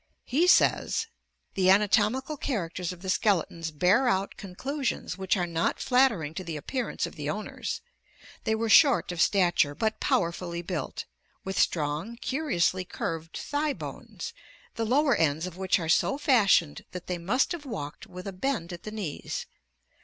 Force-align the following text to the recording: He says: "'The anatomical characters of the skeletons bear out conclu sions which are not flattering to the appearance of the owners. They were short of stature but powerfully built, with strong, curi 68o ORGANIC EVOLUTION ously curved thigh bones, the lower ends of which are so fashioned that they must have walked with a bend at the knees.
He 0.25 0.47
says: 0.47 1.05
"'The 1.53 1.69
anatomical 1.69 2.35
characters 2.35 2.91
of 2.91 3.03
the 3.03 3.09
skeletons 3.11 3.69
bear 3.69 4.07
out 4.07 4.33
conclu 4.35 4.83
sions 4.83 5.15
which 5.15 5.37
are 5.37 5.45
not 5.45 5.79
flattering 5.79 6.33
to 6.33 6.43
the 6.43 6.57
appearance 6.57 7.05
of 7.05 7.13
the 7.13 7.29
owners. 7.29 7.81
They 8.43 8.55
were 8.55 8.67
short 8.67 9.11
of 9.11 9.21
stature 9.21 9.75
but 9.75 9.99
powerfully 9.99 10.63
built, 10.63 11.05
with 11.43 11.59
strong, 11.59 12.17
curi 12.17 12.17
68o 12.17 12.33
ORGANIC 12.33 12.33
EVOLUTION 12.33 12.57
ously 12.57 12.85
curved 12.85 13.37
thigh 13.37 13.73
bones, 13.73 14.33
the 14.73 14.85
lower 14.87 15.15
ends 15.15 15.45
of 15.45 15.55
which 15.55 15.77
are 15.77 15.87
so 15.87 16.17
fashioned 16.17 16.83
that 16.93 17.05
they 17.05 17.19
must 17.19 17.51
have 17.51 17.67
walked 17.67 18.07
with 18.07 18.25
a 18.25 18.33
bend 18.33 18.73
at 18.73 18.81
the 18.81 18.89
knees. 18.91 19.45